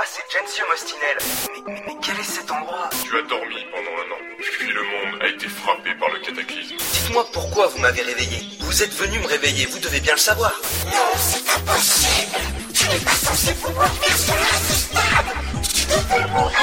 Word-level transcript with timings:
moi, 0.00 0.06
c'est 0.08 0.24
Gensio 0.32 0.64
Mostinel. 0.70 1.18
Mais, 1.52 1.72
mais, 1.72 1.82
mais 1.86 1.96
quel 2.00 2.18
est 2.18 2.22
cet 2.22 2.50
endroit? 2.50 2.88
Tu 3.04 3.18
as 3.18 3.22
dormi 3.22 3.66
pendant 3.70 3.96
un 4.00 4.08
an, 4.14 4.20
puis 4.40 4.72
le 4.72 4.82
monde 4.82 5.20
a 5.20 5.26
été 5.26 5.46
frappé 5.46 5.94
par 5.96 6.08
le 6.08 6.20
cataclysme. 6.20 6.76
Dites-moi 6.92 7.26
pourquoi 7.34 7.66
vous 7.66 7.78
m'avez 7.80 8.00
réveillé. 8.00 8.48
Vous 8.60 8.82
êtes 8.82 8.94
venu 8.94 9.18
me 9.18 9.26
réveiller, 9.26 9.66
vous 9.66 9.78
devez 9.78 10.00
bien 10.00 10.14
le 10.14 10.18
savoir. 10.18 10.58
Non, 10.86 11.12
c'est 11.18 11.46
impossible 11.50 12.38
Tu 12.72 12.88
n'es 12.88 12.98
pas 12.98 13.10
censé 13.10 13.52
pouvoir 13.54 13.92
faire 13.92 14.16
cela 14.16 14.48
à 14.56 14.60
ce 14.68 14.74
stade 14.74 15.30
Tu 15.74 15.84
devais 15.84 16.28
mourir 16.28 16.58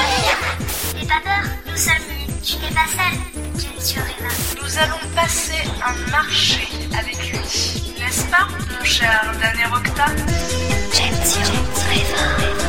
N'aie 0.96 1.06
pas 1.06 1.22
peur, 1.22 1.44
nous 1.66 1.76
sommes 1.76 2.10
unis. 2.10 2.40
Tu 2.42 2.56
n'es 2.56 2.74
pas 2.74 2.88
seul, 2.90 3.14
Gensio 3.54 4.02
Reva. 4.02 4.34
Nous 4.60 4.78
allons 4.78 5.14
passer 5.14 5.62
un 5.86 6.10
marché 6.10 6.66
avec 6.98 7.16
lui. 7.30 7.38
N'est-ce 8.00 8.24
pas, 8.32 8.48
mon 8.68 8.84
cher 8.84 9.32
Dan 9.40 9.72
Rocta? 9.72 10.06
Gensio 10.92 11.54
Reva. 11.88 12.67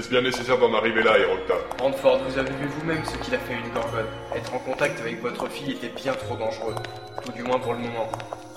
Était-ce 0.00 0.12
bien 0.12 0.22
nécessaire 0.22 0.56
d'en 0.56 0.72
arriver 0.72 1.02
là, 1.02 1.18
Hérocta 1.18 1.52
Brandford, 1.76 2.20
vous 2.26 2.38
avez 2.38 2.52
vu 2.52 2.66
vous-même 2.68 3.04
ce 3.04 3.18
qu'il 3.18 3.34
a 3.34 3.38
fait 3.38 3.52
à 3.52 3.58
une 3.58 3.70
gorgone. 3.70 4.06
Être 4.34 4.54
en 4.54 4.58
contact 4.60 4.98
avec 4.98 5.20
votre 5.20 5.46
fille 5.50 5.72
était 5.72 5.90
bien 5.94 6.14
trop 6.14 6.36
dangereux. 6.36 6.74
Tout 7.22 7.32
du 7.32 7.42
moins 7.42 7.58
pour 7.58 7.74
le 7.74 7.80
moment. 7.80 8.08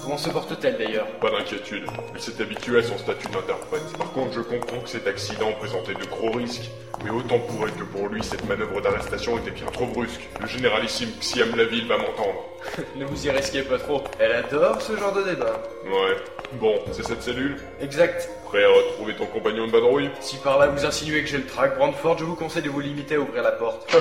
Comment 0.04 0.18
se 0.18 0.30
porte-t-elle 0.30 0.78
d'ailleurs? 0.78 1.08
Pas 1.22 1.32
d'inquiétude, 1.32 1.86
il 2.14 2.22
s'est 2.22 2.42
habitué 2.42 2.80
à 2.80 2.84
son 2.84 2.98
statut 2.98 3.28
d'interprète. 3.28 3.98
Par 3.98 4.12
contre, 4.12 4.34
je 4.34 4.42
comprends 4.42 4.82
que 4.82 4.90
cet 4.90 5.08
accident 5.08 5.54
présentait 5.54 5.94
de 5.94 6.04
gros 6.06 6.32
risques. 6.32 6.70
Mais 7.06 7.10
autant 7.10 7.40
pour 7.40 7.66
elle 7.66 7.74
que 7.74 7.86
pour 7.86 8.10
lui, 8.10 8.22
cette 8.22 8.46
manœuvre 8.46 8.82
d'arrestation 8.82 9.38
était 9.38 9.52
bien 9.52 9.66
trop 9.68 9.86
brusque. 9.86 10.28
Le 10.42 10.48
généralissime 10.48 11.10
Xiam 11.22 11.56
Laville 11.56 11.88
va 11.88 11.98
m'entendre. 11.98 12.50
Ne 12.98 13.06
vous 13.06 13.26
y 13.26 13.30
risquez 13.30 13.62
pas 13.62 13.78
trop. 13.78 14.04
Elle 14.20 14.34
adore 14.34 14.82
ce 14.82 14.98
genre 14.98 15.14
de 15.14 15.24
débat. 15.24 15.64
Ouais. 15.86 16.16
Bon, 16.60 16.76
c'est 16.92 17.04
cette 17.06 17.24
cellule? 17.24 17.58
Exact. 17.82 18.30
Prêt 18.46 18.64
à 18.66 18.68
retrouver 18.68 19.16
ton 19.16 19.26
compagnon 19.26 19.68
de 19.68 19.72
badrouille 19.72 20.10
Si 20.20 20.36
par 20.38 20.60
là 20.60 20.68
vous 20.68 20.86
insinuez 20.86 21.22
que 21.22 21.30
j'ai 21.30 21.38
le 21.38 21.46
track 21.46 21.78
Brandford, 21.78 22.18
je 22.18 22.26
vous 22.26 22.36
conseille 22.36 22.64
de 22.64 22.70
vous 22.70 22.82
limiter 22.82 23.16
à 23.16 23.20
ouvrir 23.20 23.42
la 23.44 23.54
porte. 23.54 23.96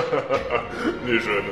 Les 1.05 1.19
jeunes. 1.19 1.45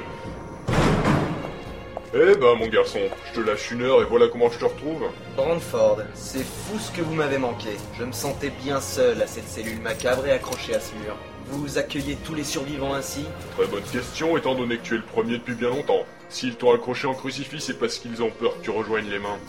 Eh 2.14 2.36
ben, 2.36 2.56
mon 2.56 2.68
garçon, 2.68 3.00
je 3.30 3.40
te 3.40 3.48
lâche 3.48 3.72
une 3.72 3.84
heure 3.84 4.02
et 4.02 4.06
voilà 4.06 4.28
comment 4.28 4.50
je 4.50 4.60
te 4.60 4.66
retrouve. 4.66 5.06
Brandford, 5.38 6.00
c'est 6.14 6.44
fou 6.44 6.78
ce 6.78 6.92
que 6.92 7.02
vous 7.02 7.14
m'avez 7.14 7.38
manqué. 7.38 7.70
Je 7.98 8.04
me 8.04 8.12
sentais 8.12 8.50
bien 8.50 8.82
seul 8.82 9.22
à 9.22 9.28
cette 9.28 9.48
cellule 9.48 9.80
macabre 9.80 10.28
et 10.28 10.32
accroché 10.32 10.76
à 10.76 10.82
ce 10.82 10.94
mur. 10.96 11.16
Vous 11.46 11.78
accueillez 11.78 12.18
tous 12.18 12.36
les 12.36 12.44
survivants 12.44 12.94
ainsi? 12.94 13.24
Très 13.56 13.66
bonne 13.66 13.84
question, 13.84 14.36
étant 14.36 14.56
donné 14.56 14.78
que 14.78 14.84
tu 14.84 14.96
es 14.96 14.98
le 14.98 15.04
premier 15.04 15.38
depuis 15.38 15.56
bien 15.56 15.70
longtemps. 15.70 16.04
S'ils 16.28 16.56
t'ont 16.56 16.74
accroché 16.74 17.08
en 17.08 17.14
crucifix, 17.14 17.62
c'est 17.62 17.80
parce 17.80 17.98
qu'ils 17.98 18.22
ont 18.22 18.30
peur 18.30 18.58
que 18.58 18.64
tu 18.64 18.72
rejoignes 18.72 19.10
les 19.10 19.20
mains. 19.20 19.40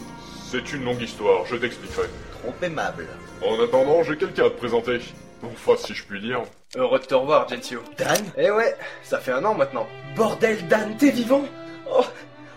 C'est 0.48 0.72
une 0.72 0.84
longue 0.84 1.02
histoire, 1.02 1.44
je 1.46 1.56
t'expliquerai. 1.56 2.06
Trop 2.40 2.54
aimable. 2.62 3.08
En 3.44 3.60
attendant, 3.60 4.04
j'ai 4.04 4.16
quelqu'un 4.16 4.46
à 4.46 4.50
te 4.50 4.56
présenter. 4.56 5.00
Enfin, 5.42 5.72
si 5.76 5.94
je 5.94 6.04
puis 6.04 6.20
dire. 6.20 6.42
Heureux 6.76 7.00
de 7.00 7.06
te 7.06 7.14
revoir, 7.14 7.48
Gentio. 7.48 7.80
Dan? 7.98 8.18
Eh 8.36 8.52
ouais, 8.52 8.76
ça 9.02 9.18
fait 9.18 9.32
un 9.32 9.44
an 9.44 9.54
maintenant. 9.54 9.88
Bordel, 10.14 10.68
Dan, 10.68 10.96
t'es 10.96 11.10
vivant? 11.10 11.44
Oh, 11.92 12.04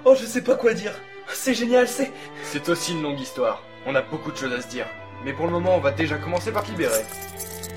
oh, 0.06 0.16
je 0.16 0.25
sais 0.25 0.42
pas 0.42 0.56
quoi 0.56 0.73
dire. 0.73 0.94
C'est 1.34 1.53
génial, 1.53 1.88
c'est... 1.88 2.11
C'est 2.44 2.70
aussi 2.70 2.94
une 2.94 3.02
longue 3.02 3.20
histoire. 3.20 3.64
On 3.86 3.95
a 3.95 4.02
beaucoup 4.02 4.31
de 4.31 4.38
choses 4.38 4.53
à 4.53 4.62
se 4.62 4.67
dire. 4.67 4.88
Mais 5.23 5.34
pour 5.34 5.47
le 5.47 5.52
moment, 5.52 5.75
on 5.75 5.80
va 5.80 5.92
déjà 5.92 6.17
commencer 6.17 6.52
par 6.52 6.64
te 6.64 6.72
libérer. 6.72 7.03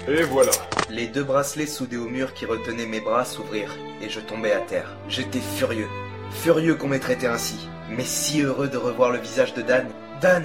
Et 0.07 0.23
voilà. 0.23 0.53
Les 0.91 1.07
deux 1.07 1.25
bracelets 1.25 1.67
soudés 1.67 1.97
au 1.97 2.09
mur 2.09 2.35
qui 2.35 2.47
retenaient 2.47 2.87
mes 2.87 3.01
bras 3.01 3.25
s'ouvrirent, 3.25 3.77
et 4.03 4.09
je 4.09 4.21
tombais 4.21 4.53
à 4.53 4.61
terre. 4.61 4.97
J'étais 5.09 5.41
furieux. 5.41 5.89
Furieux 6.31 6.75
qu'on 6.75 6.89
m'ait 6.89 6.99
traité 6.99 7.27
ainsi. 7.27 7.69
Mais 7.91 8.05
si 8.05 8.43
heureux 8.43 8.69
de 8.69 8.77
revoir 8.77 9.11
le 9.11 9.19
visage 9.19 9.55
de 9.55 9.63
Dan. 9.63 9.87
Dan, 10.21 10.45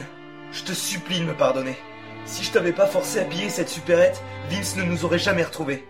je 0.51 0.63
te 0.63 0.71
supplie 0.71 1.19
de 1.19 1.25
me 1.25 1.33
pardonner. 1.33 1.77
Si 2.25 2.43
je 2.43 2.51
t'avais 2.51 2.71
pas 2.71 2.87
forcé 2.87 3.19
à 3.19 3.25
piller 3.25 3.49
cette 3.49 3.69
supérette, 3.69 4.21
Vince 4.49 4.77
ne 4.77 4.83
nous 4.83 5.03
aurait 5.03 5.19
jamais 5.19 5.43
retrouvés. 5.43 5.85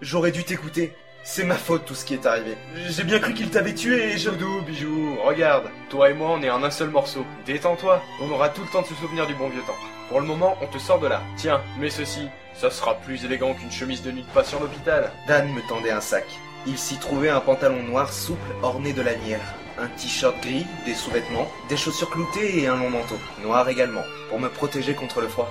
J'aurais 0.00 0.32
dû 0.32 0.44
t'écouter. 0.44 0.94
C'est 1.28 1.42
ma 1.42 1.56
faute 1.56 1.84
tout 1.84 1.96
ce 1.96 2.04
qui 2.04 2.14
est 2.14 2.24
arrivé. 2.24 2.56
J'ai 2.88 3.02
bien 3.02 3.18
cru 3.18 3.34
qu'il 3.34 3.50
t'avait 3.50 3.74
tué 3.74 4.12
et 4.12 4.16
je... 4.16 4.30
Bijou, 4.30 5.16
regarde. 5.24 5.68
Toi 5.90 6.10
et 6.10 6.14
moi, 6.14 6.30
on 6.30 6.40
est 6.40 6.50
en 6.50 6.62
un 6.62 6.70
seul 6.70 6.88
morceau. 6.88 7.26
Détends-toi. 7.44 8.00
On 8.22 8.30
aura 8.30 8.48
tout 8.48 8.60
le 8.62 8.68
temps 8.68 8.82
de 8.82 8.86
se 8.86 8.94
souvenir 8.94 9.26
du 9.26 9.34
bon 9.34 9.48
vieux 9.48 9.62
temps. 9.62 9.74
Pour 10.08 10.20
le 10.20 10.26
moment, 10.26 10.56
on 10.62 10.66
te 10.68 10.78
sort 10.78 11.00
de 11.00 11.08
là. 11.08 11.20
Tiens, 11.36 11.60
mets 11.80 11.90
ceci. 11.90 12.28
Ça 12.54 12.70
sera 12.70 12.94
plus 12.94 13.24
élégant 13.24 13.54
qu'une 13.54 13.72
chemise 13.72 14.02
de 14.02 14.12
nuit 14.12 14.22
de 14.22 14.32
patient 14.32 14.60
d'hôpital. 14.60 15.10
Dan 15.26 15.52
me 15.52 15.68
tendait 15.68 15.90
un 15.90 16.00
sac. 16.00 16.26
Il 16.64 16.78
s'y 16.78 16.96
trouvait 16.96 17.28
un 17.28 17.40
pantalon 17.40 17.82
noir 17.82 18.12
souple 18.12 18.52
orné 18.62 18.92
de 18.92 19.02
lanières, 19.02 19.54
un 19.80 19.88
t-shirt 19.88 20.40
gris, 20.42 20.66
des 20.84 20.94
sous-vêtements, 20.94 21.50
des 21.68 21.76
chaussures 21.76 22.10
cloutées 22.10 22.60
et 22.60 22.68
un 22.68 22.76
long 22.76 22.90
manteau, 22.90 23.18
noir 23.42 23.68
également, 23.68 24.02
pour 24.28 24.38
me 24.38 24.48
protéger 24.48 24.94
contre 24.94 25.20
le 25.20 25.28
froid. 25.28 25.50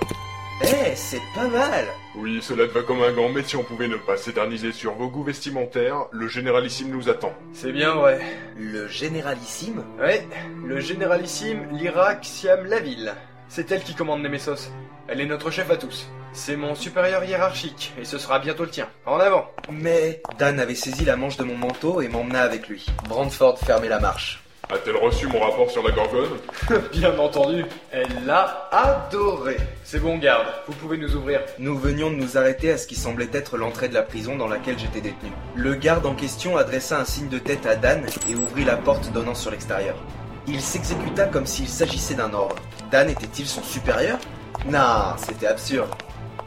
Eh, 0.62 0.94
c'est 0.94 1.20
pas 1.34 1.48
mal 1.48 1.84
Oui, 2.14 2.38
cela 2.40 2.66
te 2.66 2.72
va 2.72 2.82
comme 2.82 3.02
un 3.02 3.12
gant, 3.12 3.28
mais 3.28 3.42
si 3.42 3.56
on 3.56 3.62
pouvait 3.62 3.88
ne 3.88 3.96
pas 3.96 4.16
s'éterniser 4.16 4.72
sur 4.72 4.94
vos 4.94 5.08
goûts 5.08 5.22
vestimentaires, 5.24 6.06
le 6.12 6.28
généralissime 6.28 6.90
nous 6.90 7.10
attend. 7.10 7.34
C'est 7.52 7.72
bien 7.72 7.94
vrai. 7.94 8.20
Le 8.56 8.88
généralissime 8.88 9.84
Ouais, 10.00 10.26
le 10.64 10.80
généralissime 10.80 11.68
Lyra 11.72 12.14
Xiam 12.14 12.64
Laville. 12.64 13.12
C'est 13.48 13.70
elle 13.70 13.82
qui 13.82 13.94
commande 13.94 14.22
Nemesos. 14.22 14.70
Elle 15.08 15.20
est 15.20 15.26
notre 15.26 15.50
chef 15.50 15.70
à 15.70 15.76
tous. 15.76 16.08
C'est 16.32 16.56
mon 16.56 16.74
supérieur 16.74 17.22
hiérarchique, 17.24 17.92
et 18.00 18.04
ce 18.04 18.18
sera 18.18 18.38
bientôt 18.38 18.64
le 18.64 18.70
tien. 18.70 18.88
En 19.04 19.18
avant 19.18 19.50
Mais 19.70 20.22
Dan 20.38 20.58
avait 20.58 20.74
saisi 20.74 21.04
la 21.04 21.16
manche 21.16 21.36
de 21.36 21.44
mon 21.44 21.56
manteau 21.56 22.00
et 22.00 22.08
m'emmena 22.08 22.42
avec 22.42 22.68
lui. 22.68 22.84
Brandford 23.08 23.58
fermait 23.58 23.88
la 23.88 24.00
marche. 24.00 24.42
A-t-elle 24.68 24.96
reçu 24.96 25.28
mon 25.28 25.38
rapport 25.38 25.70
sur 25.70 25.84
la 25.86 25.92
gorgone 25.92 26.38
Bien 26.92 27.16
entendu, 27.18 27.64
elle 27.92 28.24
l'a 28.26 28.68
adoré. 28.72 29.56
C'est 29.84 30.00
bon, 30.00 30.18
garde, 30.18 30.46
vous 30.66 30.74
pouvez 30.74 30.96
nous 30.96 31.14
ouvrir. 31.14 31.40
Nous 31.60 31.78
venions 31.78 32.10
de 32.10 32.16
nous 32.16 32.36
arrêter 32.36 32.72
à 32.72 32.76
ce 32.76 32.88
qui 32.88 32.96
semblait 32.96 33.28
être 33.32 33.56
l'entrée 33.56 33.88
de 33.88 33.94
la 33.94 34.02
prison 34.02 34.36
dans 34.36 34.48
laquelle 34.48 34.76
j'étais 34.76 35.00
détenu. 35.00 35.30
Le 35.54 35.76
garde 35.76 36.04
en 36.04 36.16
question 36.16 36.56
adressa 36.56 36.98
un 36.98 37.04
signe 37.04 37.28
de 37.28 37.38
tête 37.38 37.64
à 37.64 37.76
Dan 37.76 38.06
et 38.28 38.34
ouvrit 38.34 38.64
la 38.64 38.76
porte 38.76 39.12
donnant 39.12 39.36
sur 39.36 39.52
l'extérieur. 39.52 39.94
Il 40.48 40.60
s'exécuta 40.60 41.26
comme 41.26 41.46
s'il 41.46 41.68
s'agissait 41.68 42.14
d'un 42.14 42.34
ordre. 42.34 42.56
Dan 42.90 43.08
était-il 43.08 43.46
son 43.46 43.62
supérieur? 43.62 44.18
Non, 44.68 45.14
c'était 45.16 45.46
absurde. 45.46 45.90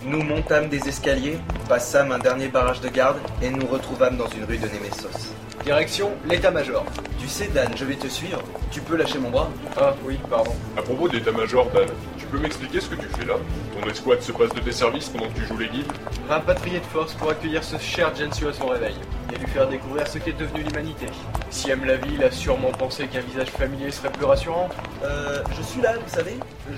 Nous 0.03 0.23
montâmes 0.23 0.67
des 0.67 0.89
escaliers, 0.89 1.37
passâmes 1.69 2.11
un 2.11 2.19
dernier 2.19 2.49
barrage 2.49 2.81
de 2.81 2.89
garde 2.89 3.19
et 3.41 3.49
nous 3.49 3.67
retrouvâmes 3.67 4.17
dans 4.17 4.27
une 4.27 4.43
rue 4.43 4.57
de 4.57 4.67
Nemesos. 4.67 5.33
Direction 5.63 6.11
l'état-major. 6.27 6.85
Tu 7.19 7.27
sais 7.27 7.47
Dan, 7.47 7.69
je 7.75 7.85
vais 7.85 7.95
te 7.95 8.07
suivre. 8.07 8.41
Tu 8.71 8.81
peux 8.81 8.95
lâcher 8.95 9.19
mon 9.19 9.29
bras 9.29 9.49
Ah 9.77 9.93
oui, 10.05 10.17
pardon. 10.29 10.51
À 10.77 10.81
propos 10.81 11.07
d'état-major, 11.09 11.67
Dan, 11.73 11.87
tu 12.17 12.25
peux 12.27 12.39
m'expliquer 12.39 12.79
ce 12.79 12.87
que 12.89 12.95
tu 12.95 13.07
fais 13.17 13.25
là? 13.25 13.35
Ton 13.79 13.87
escouade 13.89 14.21
se 14.21 14.31
passe 14.31 14.53
de 14.53 14.59
tes 14.61 14.71
services 14.71 15.09
pendant 15.09 15.27
que 15.27 15.39
tu 15.39 15.45
joues 15.45 15.57
les 15.57 15.67
guides? 15.67 15.91
Rapatrié 16.29 16.79
de 16.79 16.85
force 16.85 17.13
pour 17.13 17.29
accueillir 17.29 17.63
ce 17.63 17.77
cher 17.77 18.15
Gensio 18.15 18.47
à 18.49 18.53
son 18.53 18.67
réveil 18.67 18.95
et 19.33 19.37
lui 19.37 19.47
faire 19.47 19.67
découvrir 19.67 20.07
ce 20.07 20.17
qu'est 20.17 20.37
devenu 20.37 20.63
l'humanité. 20.63 21.05
Si 21.51 21.69
aime 21.69 21.85
la 21.85 21.97
vie, 21.97 22.13
il 22.15 22.23
a 22.23 22.31
sûrement 22.31 22.71
pensé 22.71 23.05
qu'un 23.07 23.21
visage 23.21 23.49
familier 23.49 23.91
serait 23.91 24.11
plus 24.11 24.25
rassurant. 24.25 24.69
Euh, 25.03 25.43
je 25.55 25.61
suis 25.61 25.81
là, 25.81 25.93
vous 26.03 26.13
savez. 26.15 26.35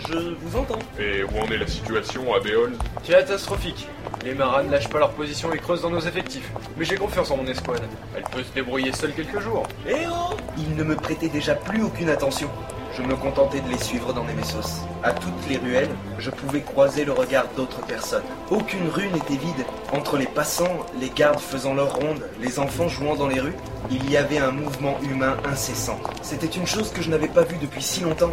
Je 0.10 0.34
vous 0.42 0.58
entends. 0.58 0.80
Et 1.00 1.24
où 1.24 1.30
en 1.40 1.46
est 1.52 1.58
la 1.58 1.68
situation 1.68 2.34
à 2.34 2.40
Béol 2.40 2.74
Catastrophique. 3.06 3.88
Les 4.26 4.34
marins 4.34 4.64
ne 4.64 4.72
lâchent 4.72 4.90
pas 4.90 5.00
leur 5.00 5.12
position 5.12 5.52
et 5.54 5.58
creusent 5.58 5.82
dans 5.82 5.90
nos 5.90 6.00
effectifs. 6.02 6.52
Mais 6.78 6.86
j'ai 6.86 6.96
confiance 6.96 7.32
en 7.32 7.38
mon 7.38 7.48
escouade. 7.48 7.82
Elle 8.16 8.24
peut 8.24 8.44
se 8.44 8.54
débrouiller 8.54 8.71
seule 8.94 9.14
quelques 9.14 9.40
jours. 9.40 9.64
Eh 9.88 10.08
oh 10.10 10.36
Ils 10.58 10.76
ne 10.76 10.84
me 10.84 10.96
prêtaient 10.96 11.30
déjà 11.30 11.56
plus 11.56 11.84
aucune 11.84 12.10
attention. 12.10 12.50
Je 12.98 13.04
me 13.04 13.16
contentais 13.16 13.62
de 13.62 13.70
les 13.70 13.78
suivre 13.78 14.14
dans 14.14 14.24
Nemesos. 14.24 14.86
À 15.04 15.12
toutes 15.14 15.48
les 15.50 15.58
ruelles, 15.58 15.90
je 16.20 16.30
pouvais 16.30 16.62
croiser 16.62 17.06
le 17.06 17.14
regard 17.14 17.46
d'autres 17.56 17.82
personnes. 17.86 18.24
Aucune 18.50 18.88
rue 18.90 19.08
n'était 19.08 19.36
vide. 19.36 19.66
Entre 19.94 20.18
les 20.18 20.26
passants, 20.26 20.86
les 21.00 21.10
gardes 21.10 21.40
faisant 21.40 21.74
leur 21.74 21.96
ronde, 21.96 22.22
les 22.42 22.60
enfants 22.60 22.90
jouant 22.90 23.16
dans 23.16 23.28
les 23.28 23.40
rues, 23.40 23.56
il 23.90 24.10
y 24.10 24.18
avait 24.18 24.40
un 24.40 24.52
mouvement 24.52 24.98
humain 25.04 25.38
incessant. 25.50 26.00
C'était 26.22 26.48
une 26.48 26.68
chose 26.68 26.92
que 26.92 27.02
je 27.02 27.10
n'avais 27.10 27.30
pas 27.30 27.44
vue 27.44 27.58
depuis 27.62 27.82
si 27.82 28.02
longtemps. 28.02 28.32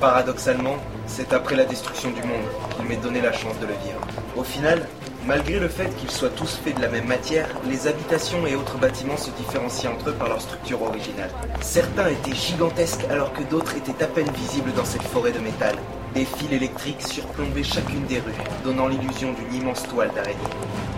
Paradoxalement, 0.00 0.76
c'est 1.06 1.32
après 1.32 1.56
la 1.56 1.64
destruction 1.64 2.10
du 2.10 2.22
monde 2.22 2.46
qu'il 2.76 2.86
m'est 2.86 3.02
donné 3.02 3.20
la 3.20 3.32
chance 3.32 3.58
de 3.60 3.66
le 3.66 3.72
vivre. 3.72 4.00
Au 4.36 4.44
final, 4.44 4.86
malgré 5.26 5.58
le 5.58 5.68
fait 5.68 5.88
qu'ils 5.96 6.10
soient 6.10 6.30
tous 6.30 6.60
faits 6.62 6.76
de 6.76 6.82
la 6.82 6.88
même 6.88 7.06
matière, 7.06 7.48
les 7.68 7.86
habitations 7.86 8.46
et 8.46 8.54
autres 8.54 8.78
bâtiments 8.78 9.16
se 9.16 9.30
différencient 9.30 9.92
entre 9.92 10.10
eux 10.10 10.14
par 10.14 10.28
leur 10.28 10.40
structure 10.40 10.82
originale. 10.82 11.30
Certains 11.60 12.08
étaient 12.08 12.34
gigantesques 12.34 13.04
alors 13.10 13.32
que 13.32 13.42
d'autres 13.42 13.76
étaient 13.76 14.02
à 14.02 14.06
peine 14.06 14.30
visibles 14.32 14.72
dans 14.74 14.84
cette 14.84 15.02
forêt 15.02 15.32
de 15.32 15.38
métal. 15.38 15.76
Des 16.14 16.24
fils 16.24 16.52
électriques 16.52 17.02
surplombaient 17.02 17.64
chacune 17.64 18.06
des 18.06 18.20
rues, 18.20 18.32
donnant 18.64 18.86
l'illusion 18.86 19.32
d'une 19.32 19.62
immense 19.62 19.82
toile 19.84 20.12
d'araignée. 20.14 20.38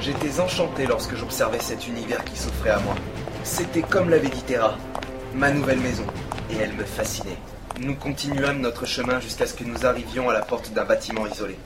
J'étais 0.01 0.41
enchanté 0.41 0.87
lorsque 0.87 1.15
j'observais 1.15 1.61
cet 1.61 1.87
univers 1.87 2.25
qui 2.25 2.37
s'offrait 2.37 2.71
à 2.71 2.81
moi. 2.81 2.95
C'était 3.45 3.83
comme 3.83 4.11
l'avait 4.11 4.29
dit 4.29 4.45
ma 5.35 5.51
nouvelle 5.51 5.81
maison, 5.81 6.05
et 6.51 6.57
elle 6.57 6.73
me 6.73 6.85
fascinait. 6.85 7.39
Nous 7.81 7.95
continuâmes 7.95 8.61
notre 8.61 8.87
chemin 8.87 9.21
jusqu'à 9.21 9.47
ce 9.47 9.55
que 9.55 9.65
nous 9.65 9.87
arrivions 9.87 10.31
à 10.31 10.33
la 10.33 10.43
porte 10.43 10.73
d'un 10.73 10.85
bâtiment 10.85 11.27
isolé. 11.27 11.57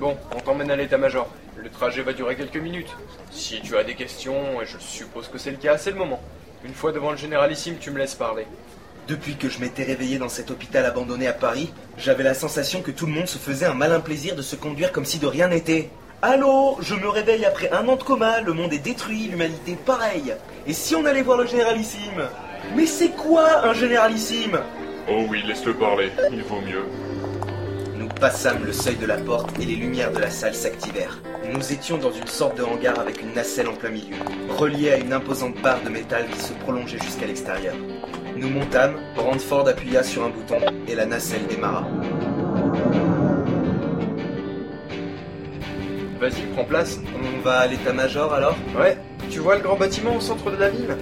Bon, 0.00 0.16
on 0.34 0.40
t'emmène 0.40 0.70
à 0.70 0.76
l'état-major. 0.76 1.28
Le 1.58 1.68
trajet 1.68 2.00
va 2.00 2.14
durer 2.14 2.34
quelques 2.34 2.56
minutes. 2.56 2.88
Si 3.30 3.60
tu 3.60 3.76
as 3.76 3.84
des 3.84 3.94
questions, 3.94 4.62
et 4.62 4.64
je 4.64 4.78
suppose 4.78 5.28
que 5.28 5.36
c'est 5.36 5.50
le 5.50 5.58
cas, 5.58 5.76
c'est 5.76 5.90
le 5.90 5.98
moment. 5.98 6.22
Une 6.64 6.72
fois 6.72 6.90
devant 6.90 7.10
le 7.10 7.18
généralissime, 7.18 7.76
tu 7.78 7.90
me 7.90 7.98
laisses 7.98 8.14
parler. 8.14 8.46
Depuis 9.08 9.36
que 9.36 9.50
je 9.50 9.60
m'étais 9.60 9.82
réveillé 9.82 10.16
dans 10.16 10.30
cet 10.30 10.50
hôpital 10.50 10.86
abandonné 10.86 11.28
à 11.28 11.34
Paris, 11.34 11.70
j'avais 11.98 12.22
la 12.22 12.32
sensation 12.32 12.80
que 12.80 12.90
tout 12.90 13.04
le 13.04 13.12
monde 13.12 13.26
se 13.26 13.36
faisait 13.36 13.66
un 13.66 13.74
malin 13.74 14.00
plaisir 14.00 14.34
de 14.34 14.40
se 14.40 14.56
conduire 14.56 14.90
comme 14.90 15.04
si 15.04 15.18
de 15.18 15.26
rien 15.26 15.48
n'était. 15.48 15.90
Allô, 16.22 16.78
je 16.80 16.94
me 16.94 17.08
réveille 17.10 17.44
après 17.44 17.70
un 17.70 17.86
an 17.86 17.96
de 17.96 18.02
coma, 18.02 18.40
le 18.40 18.54
monde 18.54 18.72
est 18.72 18.78
détruit, 18.78 19.28
l'humanité 19.28 19.76
pareil. 19.84 20.34
Et 20.66 20.72
si 20.72 20.94
on 20.94 21.04
allait 21.04 21.20
voir 21.20 21.36
le 21.36 21.46
généralissime? 21.46 22.26
Mais 22.74 22.86
c'est 22.86 23.10
quoi 23.10 23.66
un 23.66 23.74
généralissime? 23.74 24.60
Oh 25.10 25.26
oui, 25.28 25.42
laisse-le 25.46 25.74
parler, 25.74 26.10
il 26.32 26.42
vaut 26.44 26.62
mieux. 26.62 26.86
Nous 28.20 28.26
passâmes 28.26 28.66
le 28.66 28.72
seuil 28.74 28.96
de 28.96 29.06
la 29.06 29.16
porte 29.16 29.58
et 29.58 29.64
les 29.64 29.76
lumières 29.76 30.12
de 30.12 30.18
la 30.18 30.28
salle 30.28 30.54
s'activèrent. 30.54 31.22
Nous 31.54 31.72
étions 31.72 31.96
dans 31.96 32.12
une 32.12 32.26
sorte 32.26 32.58
de 32.58 32.62
hangar 32.62 33.00
avec 33.00 33.22
une 33.22 33.32
nacelle 33.32 33.66
en 33.66 33.72
plein 33.72 33.88
milieu, 33.88 34.14
reliée 34.50 34.90
à 34.90 34.98
une 34.98 35.14
imposante 35.14 35.58
barre 35.62 35.80
de 35.82 35.88
métal 35.88 36.26
qui 36.30 36.38
se 36.38 36.52
prolongeait 36.52 36.98
jusqu'à 36.98 37.24
l'extérieur. 37.24 37.74
Nous 38.36 38.50
montâmes, 38.50 38.96
Brandford 39.16 39.68
appuya 39.68 40.02
sur 40.02 40.22
un 40.22 40.28
bouton 40.28 40.58
et 40.86 40.94
la 40.94 41.06
nacelle 41.06 41.46
démarra. 41.46 41.88
Vas-y, 46.20 46.42
prends 46.52 46.64
place. 46.64 47.00
On 47.14 47.40
va 47.40 47.60
à 47.60 47.66
l'état-major 47.68 48.34
alors? 48.34 48.56
Ouais, 48.78 48.98
tu 49.30 49.38
vois 49.38 49.56
le 49.56 49.62
grand 49.62 49.76
bâtiment 49.76 50.16
au 50.16 50.20
centre 50.20 50.50
de 50.50 50.56
la 50.56 50.68
ville? 50.68 50.94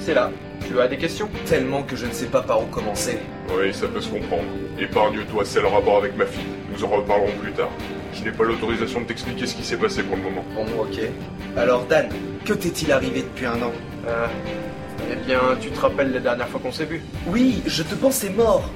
C'est 0.00 0.14
là. 0.14 0.32
Tu 0.66 0.80
as 0.80 0.88
des 0.88 0.98
questions? 0.98 1.28
Tellement 1.46 1.84
que 1.84 1.94
je 1.94 2.06
ne 2.06 2.12
sais 2.12 2.26
pas 2.26 2.42
par 2.42 2.60
où 2.60 2.66
commencer. 2.66 3.18
Oui, 3.56 3.72
ça 3.72 3.86
peut 3.86 4.00
se 4.00 4.08
comprendre. 4.08 4.42
Épargne-toi 4.76 5.44
celle 5.44 5.66
en 5.66 5.70
rapport 5.70 5.98
avec 5.98 6.16
ma 6.16 6.26
fille. 6.26 6.42
Nous 6.74 6.84
en 6.84 6.88
reparlerons 6.88 7.30
plus 7.40 7.52
tard. 7.52 7.70
Je 8.12 8.24
n'ai 8.24 8.32
pas 8.32 8.44
l'autorisation 8.44 9.00
de 9.00 9.06
t'expliquer 9.06 9.46
ce 9.46 9.54
qui 9.54 9.64
s'est 9.64 9.76
passé 9.76 10.02
pour 10.02 10.16
le 10.16 10.22
moment. 10.22 10.44
Bon, 10.54 10.64
ok. 10.82 10.98
Alors 11.56 11.84
Dan, 11.84 12.08
que 12.44 12.52
t'est-il 12.52 12.90
arrivé 12.90 13.22
depuis 13.22 13.46
un 13.46 13.62
an 13.62 13.72
Euh... 14.08 14.26
Eh 15.12 15.16
bien, 15.26 15.40
tu 15.60 15.68
te 15.70 15.78
rappelles 15.80 16.12
la 16.12 16.20
dernière 16.20 16.48
fois 16.48 16.60
qu'on 16.60 16.72
s'est 16.72 16.86
vu 16.86 17.02
Oui, 17.26 17.62
je 17.66 17.82
te 17.82 17.94
pensais 17.94 18.30
mort. 18.30 18.68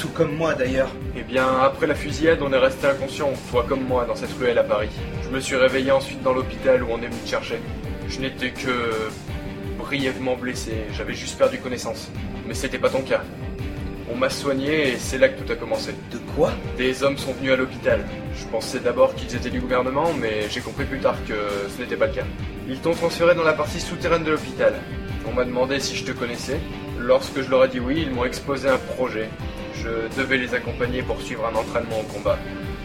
Tout 0.00 0.08
comme 0.08 0.34
moi 0.34 0.54
d'ailleurs. 0.54 0.90
Eh 1.16 1.22
bien, 1.22 1.46
après 1.60 1.86
la 1.86 1.94
fusillade, 1.94 2.38
on 2.42 2.52
est 2.52 2.58
resté 2.58 2.86
inconscient, 2.86 3.30
toi 3.50 3.64
comme 3.68 3.84
moi, 3.84 4.04
dans 4.06 4.14
cette 4.14 4.32
ruelle 4.38 4.58
à 4.58 4.64
Paris. 4.64 4.88
Je 5.22 5.28
me 5.28 5.40
suis 5.40 5.56
réveillé 5.56 5.90
ensuite 5.90 6.22
dans 6.22 6.32
l'hôpital 6.32 6.82
où 6.82 6.86
on 6.90 6.98
est 6.98 7.06
venu 7.08 7.20
te 7.24 7.28
chercher. 7.28 7.60
Je 8.08 8.20
n'étais 8.20 8.50
que 8.50 8.90
brièvement 9.78 10.36
blessé, 10.36 10.84
j'avais 10.92 11.14
juste 11.14 11.36
perdu 11.38 11.58
connaissance. 11.58 12.10
Mais 12.46 12.54
c'était 12.54 12.78
pas 12.78 12.88
ton 12.90 13.02
cas. 13.02 13.22
On 14.10 14.16
m'a 14.16 14.30
soigné 14.30 14.92
et 14.92 14.96
c'est 14.96 15.18
là 15.18 15.28
que 15.28 15.40
tout 15.40 15.52
a 15.52 15.56
commencé. 15.56 15.92
De 16.10 16.18
quoi? 16.34 16.52
Des 16.76 17.02
hommes 17.02 17.18
sont 17.18 17.32
venus 17.32 17.52
à 17.52 17.56
l'hôpital. 17.56 18.04
Je 18.34 18.44
pensais 18.46 18.78
d'abord 18.78 19.14
qu'ils 19.14 19.36
étaient 19.36 19.50
du 19.50 19.60
gouvernement, 19.60 20.12
mais 20.18 20.48
j'ai 20.50 20.60
compris 20.60 20.84
plus 20.84 20.98
tard 20.98 21.16
que 21.26 21.34
ce 21.68 21.82
n'était 21.82 21.96
pas 21.96 22.06
le 22.06 22.14
cas. 22.14 22.24
Ils 22.68 22.78
t'ont 22.78 22.94
transféré 22.94 23.34
dans 23.34 23.44
la 23.44 23.52
partie 23.52 23.80
souterraine 23.80 24.24
de 24.24 24.30
l'hôpital. 24.30 24.74
On 25.26 25.32
m'a 25.32 25.44
demandé 25.44 25.78
si 25.78 25.94
je 25.94 26.04
te 26.04 26.12
connaissais. 26.12 26.58
Lorsque 26.98 27.42
je 27.42 27.50
leur 27.50 27.64
ai 27.64 27.68
dit 27.68 27.80
oui, 27.80 28.02
ils 28.06 28.10
m'ont 28.10 28.24
exposé 28.24 28.68
un 28.68 28.78
projet. 28.78 29.28
Je 29.74 29.88
devais 30.16 30.38
les 30.38 30.54
accompagner 30.54 31.02
pour 31.02 31.20
suivre 31.20 31.46
un 31.46 31.54
entraînement 31.54 32.00
au 32.00 32.12
combat, 32.12 32.38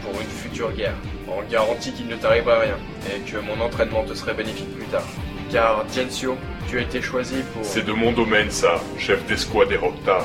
pour 0.03 0.19
une 0.19 0.27
future 0.27 0.71
guerre, 0.73 0.95
en 1.27 1.41
garantie 1.49 1.91
qu'il 1.93 2.07
ne 2.07 2.15
t'arriverait 2.15 2.65
rien, 2.65 2.77
et 3.09 3.19
que 3.21 3.37
mon 3.37 3.59
entraînement 3.63 4.03
te 4.03 4.13
serait 4.13 4.35
bénéfique 4.35 4.75
plus 4.75 4.85
tard. 4.87 5.07
Car, 5.51 5.85
Gensio, 5.95 6.37
tu 6.67 6.77
as 6.77 6.81
été 6.81 7.01
choisi 7.01 7.35
pour... 7.53 7.63
C'est 7.63 7.85
de 7.85 7.93
mon 7.93 8.11
domaine, 8.11 8.51
ça, 8.51 8.81
chef 8.97 9.25
d'escouade 9.25 9.71
et 9.71 9.77
Rocta. 9.77 10.19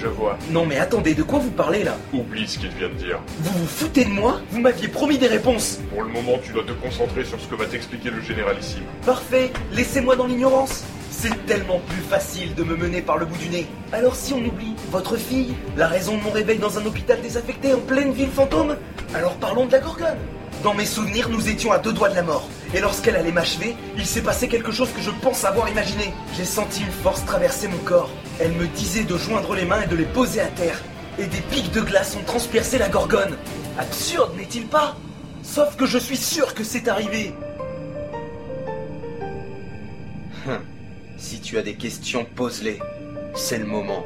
Je 0.00 0.06
vois. 0.06 0.38
Non 0.50 0.64
mais 0.64 0.78
attendez, 0.78 1.14
de 1.14 1.22
quoi 1.22 1.40
vous 1.40 1.50
parlez 1.50 1.84
là 1.84 1.94
Oublie 2.14 2.48
ce 2.48 2.58
qu'il 2.58 2.70
vient 2.70 2.88
de 2.88 2.94
dire. 2.94 3.20
Vous 3.40 3.58
vous 3.58 3.66
foutez 3.66 4.06
de 4.06 4.10
moi 4.10 4.40
Vous 4.50 4.58
m'aviez 4.60 4.88
promis 4.88 5.18
des 5.18 5.26
réponses 5.26 5.78
Pour 5.90 6.02
le 6.02 6.08
moment, 6.08 6.38
tu 6.42 6.52
dois 6.52 6.62
te 6.64 6.72
concentrer 6.72 7.22
sur 7.22 7.38
ce 7.38 7.46
que 7.46 7.54
va 7.54 7.66
t'expliquer 7.66 8.08
le 8.08 8.22
généralissime. 8.22 8.84
Parfait, 9.04 9.52
laissez-moi 9.72 10.16
dans 10.16 10.26
l'ignorance. 10.26 10.84
C'est 11.10 11.44
tellement 11.44 11.80
plus 11.86 12.00
facile 12.00 12.54
de 12.54 12.64
me 12.64 12.76
mener 12.76 13.02
par 13.02 13.18
le 13.18 13.26
bout 13.26 13.36
du 13.36 13.50
nez. 13.50 13.66
Alors 13.92 14.14
si 14.16 14.32
on 14.32 14.38
oublie 14.38 14.74
votre 14.90 15.18
fille, 15.18 15.54
la 15.76 15.86
raison 15.86 16.16
de 16.16 16.22
mon 16.22 16.30
réveil 16.30 16.58
dans 16.58 16.78
un 16.78 16.86
hôpital 16.86 17.20
désaffecté 17.20 17.74
en 17.74 17.80
pleine 17.80 18.12
ville 18.12 18.30
fantôme, 18.30 18.76
alors 19.14 19.34
parlons 19.34 19.66
de 19.66 19.72
la 19.72 19.80
Gorgone. 19.80 20.16
Dans 20.62 20.72
mes 20.72 20.86
souvenirs, 20.86 21.28
nous 21.28 21.46
étions 21.50 21.72
à 21.72 21.78
deux 21.78 21.92
doigts 21.92 22.08
de 22.08 22.14
la 22.14 22.22
mort. 22.22 22.48
Et 22.72 22.80
lorsqu'elle 22.80 23.16
allait 23.16 23.32
m'achever, 23.32 23.74
il 23.96 24.06
s'est 24.06 24.22
passé 24.22 24.46
quelque 24.46 24.70
chose 24.70 24.90
que 24.92 25.00
je 25.00 25.10
pense 25.10 25.44
avoir 25.44 25.68
imaginé. 25.68 26.14
J'ai 26.36 26.44
senti 26.44 26.82
une 26.82 26.90
force 26.90 27.24
traverser 27.24 27.66
mon 27.66 27.78
corps. 27.78 28.10
Elle 28.38 28.52
me 28.52 28.66
disait 28.68 29.02
de 29.02 29.16
joindre 29.16 29.54
les 29.54 29.64
mains 29.64 29.82
et 29.82 29.88
de 29.88 29.96
les 29.96 30.04
poser 30.04 30.40
à 30.40 30.46
terre. 30.46 30.80
Et 31.18 31.26
des 31.26 31.40
pics 31.40 31.72
de 31.72 31.80
glace 31.80 32.16
ont 32.16 32.24
transpercé 32.24 32.78
la 32.78 32.88
Gorgone. 32.88 33.36
Absurde, 33.76 34.36
n'est-il 34.36 34.66
pas? 34.66 34.96
Sauf 35.42 35.76
que 35.76 35.84
je 35.84 35.98
suis 35.98 36.16
sûr 36.16 36.54
que 36.54 36.62
c'est 36.62 36.86
arrivé. 36.86 37.34
Hum. 40.46 40.60
Si 41.16 41.40
tu 41.40 41.58
as 41.58 41.62
des 41.62 41.74
questions, 41.74 42.24
pose-les. 42.36 42.78
C'est 43.34 43.58
le 43.58 43.66
moment. 43.66 44.04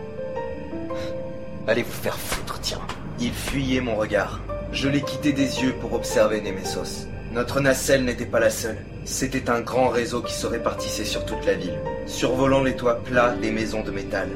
Allez 1.68 1.82
vous 1.82 1.92
faire 1.92 2.18
foutre, 2.18 2.60
tiens. 2.60 2.80
Il 3.20 3.32
fuyait 3.32 3.80
mon 3.80 3.96
regard. 3.96 4.40
Je 4.74 4.88
l'ai 4.88 5.02
quitté 5.02 5.32
des 5.32 5.62
yeux 5.62 5.72
pour 5.80 5.92
observer 5.92 6.40
Nemesos. 6.40 7.06
Notre 7.32 7.60
nacelle 7.60 8.04
n'était 8.04 8.26
pas 8.26 8.40
la 8.40 8.50
seule. 8.50 8.78
C'était 9.04 9.48
un 9.48 9.60
grand 9.60 9.88
réseau 9.88 10.20
qui 10.20 10.34
se 10.34 10.48
répartissait 10.48 11.04
sur 11.04 11.24
toute 11.24 11.46
la 11.46 11.54
ville, 11.54 11.78
survolant 12.06 12.60
les 12.60 12.74
toits 12.74 13.00
plats 13.04 13.36
des 13.40 13.52
maisons 13.52 13.84
de 13.84 13.92
métal. 13.92 14.28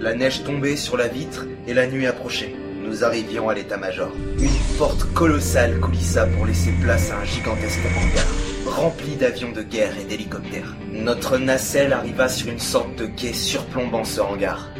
La 0.00 0.14
neige 0.14 0.42
tombait 0.42 0.76
sur 0.76 0.96
la 0.96 1.06
vitre 1.06 1.44
et 1.66 1.74
la 1.74 1.86
nuit 1.86 2.06
approchait. 2.06 2.54
Nous 2.82 3.04
arrivions 3.04 3.50
à 3.50 3.54
l'état-major. 3.54 4.10
Une 4.38 4.78
porte 4.78 5.04
colossale 5.12 5.78
coulissa 5.80 6.26
pour 6.28 6.46
laisser 6.46 6.72
place 6.82 7.10
à 7.10 7.18
un 7.18 7.24
gigantesque 7.24 7.80
hangar, 7.84 8.74
rempli 8.74 9.16
d'avions 9.16 9.52
de 9.52 9.62
guerre 9.62 9.98
et 10.00 10.04
d'hélicoptères. 10.04 10.74
Notre 10.92 11.36
nacelle 11.36 11.92
arriva 11.92 12.30
sur 12.30 12.48
une 12.48 12.58
sorte 12.58 12.96
de 12.96 13.04
quai 13.04 13.34
surplombant 13.34 14.04
ce 14.04 14.22
hangar. 14.22 14.70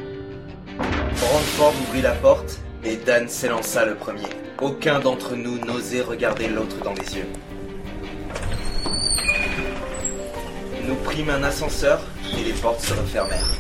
Brandford 0.79 1.75
ouvrit 1.89 2.03
la 2.03 2.13
porte 2.13 2.59
et 2.85 2.97
Dan 2.97 3.29
s'élança 3.29 3.85
le 3.85 3.97
premier. 3.97 4.44
Aucun 4.65 4.99
d'entre 4.99 5.37
nous 5.37 5.59
n'osait 5.59 6.01
regarder 6.01 6.49
l'autre 6.49 6.77
dans 6.83 6.95
les 6.95 7.19
yeux. 7.19 7.27
Nous 10.89 10.95
prîmes 11.05 11.29
un 11.29 11.43
ascenseur 11.43 12.01
et 12.33 12.43
les 12.43 12.55
portes 12.55 12.81
se 12.81 12.95
refermèrent. 12.95 13.59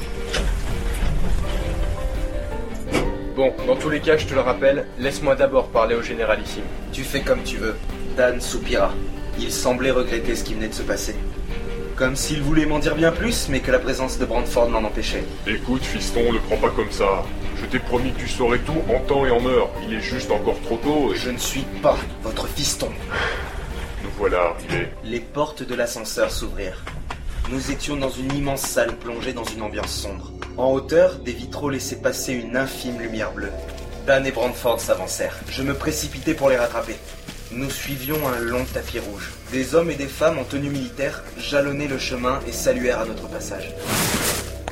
Bon, 3.37 3.53
dans 3.67 3.77
tous 3.77 3.91
les 3.91 4.01
cas, 4.01 4.17
je 4.17 4.25
te 4.25 4.33
le 4.33 4.41
rappelle, 4.41 4.87
laisse-moi 4.99 5.35
d'abord 5.35 5.69
parler 5.69 5.95
au 5.95 6.01
généralissime. 6.01 6.65
Tu 6.91 7.03
fais 7.03 7.21
comme 7.21 7.43
tu 7.43 7.59
veux. 7.59 7.77
Dan 8.17 8.41
soupira. 8.41 8.95
Il 9.39 9.53
semblait 9.53 9.91
regretter 9.91 10.35
ce 10.35 10.43
qui 10.43 10.55
venait 10.55 10.69
de 10.69 10.75
se 10.75 10.83
passer. 10.83 11.17
Comme 11.97 12.17
s'il 12.17 12.41
voulait 12.41 12.65
m'en 12.65 12.79
dire 12.79 12.95
bien 12.95 13.13
plus, 13.13 13.51
mais 13.51 13.61
que 13.61 13.71
la 13.71 13.79
présence 13.79 14.19
de 14.19 14.25
Brandford 14.25 14.71
l'en 14.71 14.85
empêchait. 14.85 15.25
Écoute, 15.47 15.85
fiston, 15.85 16.33
ne 16.33 16.39
prends 16.39 16.57
pas 16.57 16.71
comme 16.71 16.91
ça. 16.91 17.25
Je 17.57 17.67
t'ai 17.67 17.79
promis 17.79 18.13
que 18.13 18.21
tu 18.21 18.29
saurais 18.29 18.59
tout 18.59 18.83
en 18.93 19.01
temps 19.01 19.25
et 19.27 19.31
en 19.31 19.45
heure. 19.47 19.71
Il 19.87 19.95
est 19.95 20.01
juste 20.01 20.31
encore 20.31 20.61
trop 20.63 20.77
tôt 20.77 21.13
et 21.13 21.17
Je 21.17 21.31
ne 21.31 21.39
suis 21.39 21.65
pas 21.83 21.97
votre 22.23 22.47
fiston. 22.49 22.91
nous 24.03 24.11
voilà 24.19 24.55
arrivés. 24.55 24.89
Les 25.05 25.21
portes 25.21 25.63
de 25.63 25.75
l'ascenseur 25.75 26.31
s'ouvrirent. 26.31 26.85
Nous 27.51 27.71
étions 27.71 27.97
dans 27.97 28.11
une 28.11 28.33
immense 28.35 28.63
salle 28.63 28.97
plongée 28.97 29.33
dans 29.33 29.45
une 29.45 29.63
ambiance 29.63 29.93
sombre. 29.93 30.33
En 30.57 30.71
hauteur, 30.73 31.17
des 31.17 31.33
vitraux 31.33 31.71
laissaient 31.71 32.01
passer 32.01 32.33
une 32.33 32.57
infime 32.57 32.99
lumière 33.01 33.33
bleue. 33.33 33.53
Dan 34.07 34.27
et 34.27 34.33
Brandford 34.33 34.81
s'avancèrent. 34.81 35.39
Je 35.51 35.63
me 35.63 35.75
précipitai 35.75 36.35
pour 36.35 36.49
les 36.51 36.57
rattraper. 36.57 36.97
Nous 37.53 37.71
suivions 37.71 38.17
un 38.29 38.39
long 38.41 38.65
tapis 38.73 38.99
rouge. 38.99 39.31
Des 39.53 39.75
hommes 39.75 39.91
et 39.91 39.95
des 39.95 40.07
femmes 40.07 40.39
en 40.39 40.45
tenue 40.45 40.71
militaire 40.71 41.23
jalonnaient 41.39 41.89
le 41.89 41.99
chemin 41.99 42.41
et 42.49 42.53
saluèrent 42.53 43.01
à 43.01 43.05
notre 43.07 43.29
passage. 43.29 43.73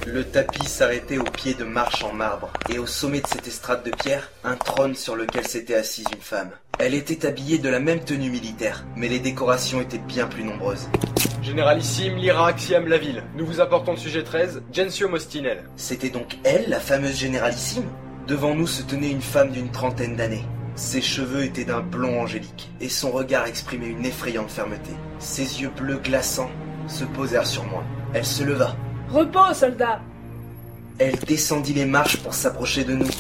Le 0.05 0.25
tapis 0.25 0.67
s'arrêtait 0.67 1.19
au 1.19 1.23
pied 1.23 1.55
de 1.55 1.63
marches 1.63 2.03
en 2.03 2.13
marbre, 2.13 2.53
et 2.69 2.81
au 2.81 2.87
sommet 2.87 3.21
de 3.21 3.27
cette 3.29 3.47
estrade 3.47 3.85
de 3.85 3.91
pierre, 3.91 4.33
un 4.43 4.57
trône 4.57 4.97
sur 4.97 5.15
lequel 5.15 5.47
s'était 5.47 5.77
assise 5.77 6.07
une 6.13 6.21
femme. 6.21 6.51
Elle 6.81 6.95
était 6.95 7.25
habillée 7.25 7.59
de 7.59 7.69
la 7.69 7.79
même 7.79 8.01
tenue 8.01 8.29
militaire, 8.29 8.85
mais 8.97 9.09
les 9.09 9.21
décorations 9.21 9.81
étaient 9.81 9.99
bien 9.99 10.27
plus 10.27 10.43
nombreuses. 10.43 10.89
Généralissime, 11.41 12.17
Lyra 12.17 12.49
Axiam 12.49 12.89
la 12.89 12.99
ville. 12.99 13.23
Nous 13.37 13.47
vous 13.47 13.61
apportons 13.61 13.93
le 13.93 13.99
sujet 13.99 14.25
13, 14.25 14.63
Gensio 14.73 15.09
Mostinel. 15.09 15.63
C'était 15.77 16.11
donc 16.11 16.37
elle, 16.43 16.69
la 16.69 16.81
fameuse 16.81 17.17
généralissime? 17.17 17.89
Devant 18.27 18.57
nous 18.57 18.67
se 18.67 18.83
tenait 18.83 19.11
une 19.11 19.23
femme 19.23 19.53
d'une 19.53 19.71
trentaine 19.71 20.17
d'années. 20.17 20.45
Ses 20.75 21.01
cheveux 21.01 21.45
étaient 21.45 21.65
d'un 21.65 21.81
blond 21.81 22.21
angélique, 22.21 22.73
et 22.81 22.89
son 22.89 23.13
regard 23.13 23.47
exprimait 23.47 23.91
une 23.91 24.05
effrayante 24.05 24.51
fermeté. 24.51 24.91
Ses 25.21 25.63
yeux 25.63 25.71
bleus 25.77 25.99
glaçants 25.99 26.51
se 26.89 27.05
posèrent 27.05 27.47
sur 27.47 27.65
moi. 27.67 27.85
Elle 28.15 28.27
se 28.27 28.43
leva. 28.43 28.75
Repos, 29.13 29.53
soldat 29.53 30.01
Elle 30.99 31.17
descendit 31.17 31.75
les 31.75 31.85
marches 31.85 32.17
pour 32.17 32.33
s'approcher 32.33 32.85
de 32.85 32.95
nous. 32.95 33.11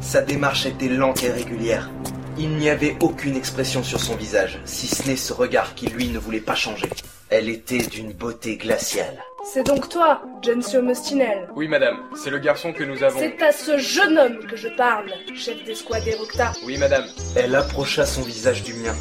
Sa 0.00 0.20
démarche 0.20 0.66
était 0.66 0.88
lente 0.88 1.22
et 1.22 1.30
régulière. 1.30 1.88
Il 2.36 2.56
n'y 2.56 2.68
avait 2.68 2.96
aucune 3.00 3.36
expression 3.36 3.84
sur 3.84 4.00
son 4.00 4.16
visage, 4.16 4.58
si 4.64 4.88
ce 4.88 5.06
n'est 5.06 5.14
ce 5.14 5.32
regard 5.32 5.76
qui, 5.76 5.86
lui, 5.86 6.08
ne 6.08 6.18
voulait 6.18 6.40
pas 6.40 6.56
changer. 6.56 6.88
Elle 7.30 7.48
était 7.48 7.78
d'une 7.78 8.12
beauté 8.12 8.56
glaciale. 8.56 9.22
C'est 9.44 9.64
donc 9.64 9.88
toi, 9.88 10.20
Gensio 10.42 10.82
Mostinel. 10.82 11.48
Oui, 11.54 11.68
madame, 11.68 11.98
c'est 12.16 12.30
le 12.30 12.38
garçon 12.38 12.72
que 12.72 12.82
nous 12.82 13.04
avons. 13.04 13.20
C'est 13.20 13.40
à 13.40 13.52
ce 13.52 13.78
jeune 13.78 14.18
homme 14.18 14.38
que 14.50 14.56
je 14.56 14.68
parle, 14.76 15.12
chef 15.36 15.62
d'escouade 15.64 16.08
Erocta. 16.08 16.54
Oui, 16.64 16.76
madame. 16.76 17.04
Elle 17.36 17.54
approcha 17.54 18.04
son 18.04 18.22
visage 18.22 18.64
du 18.64 18.74
mien. 18.74 18.94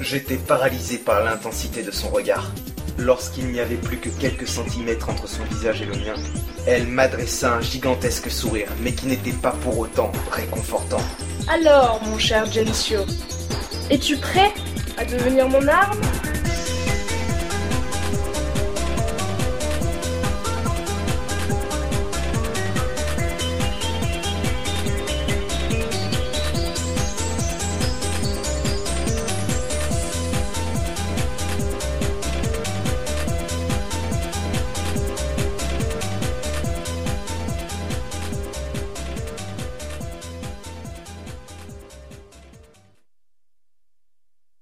J'étais 0.00 0.36
paralysé 0.36 0.98
par 0.98 1.22
l'intensité 1.22 1.84
de 1.84 1.92
son 1.92 2.08
regard. 2.08 2.50
Lorsqu'il 2.98 3.46
n'y 3.46 3.60
avait 3.60 3.76
plus 3.76 3.96
que 3.96 4.08
quelques 4.08 4.46
centimètres 4.46 5.08
entre 5.08 5.26
son 5.26 5.42
visage 5.44 5.82
et 5.82 5.86
le 5.86 5.94
mien, 5.94 6.14
elle 6.66 6.86
m'adressa 6.86 7.54
un 7.54 7.60
gigantesque 7.60 8.30
sourire, 8.30 8.68
mais 8.80 8.92
qui 8.92 9.06
n'était 9.06 9.32
pas 9.32 9.52
pour 9.62 9.78
autant 9.78 10.12
réconfortant. 10.30 11.00
Alors, 11.48 12.00
mon 12.04 12.18
cher 12.18 12.46
Gencio, 12.46 13.00
es-tu 13.90 14.16
prêt 14.16 14.52
à 14.96 15.04
devenir 15.04 15.48
mon 15.48 15.66
arme? 15.66 16.00